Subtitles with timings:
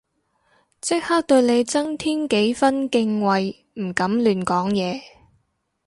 [0.81, 4.99] 即刻對你增添幾分敬畏唔敢亂講嘢